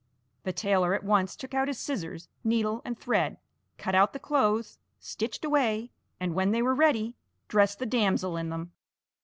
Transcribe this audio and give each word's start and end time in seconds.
The 0.45 0.51
tailor 0.51 0.95
at 0.95 1.03
once 1.03 1.35
took 1.35 1.53
out 1.53 1.67
his 1.67 1.77
scissors, 1.77 2.27
needle 2.43 2.81
and 2.83 2.97
thread, 2.97 3.37
cut 3.77 3.93
out 3.93 4.13
the 4.13 4.19
clothes, 4.19 4.79
stitched 4.99 5.45
away, 5.45 5.91
and, 6.19 6.33
when 6.33 6.49
they 6.49 6.63
were 6.63 6.73
ready, 6.73 7.13
dressed 7.47 7.77
the 7.77 7.85
damsel 7.85 8.35
in 8.35 8.49
them. 8.49 8.71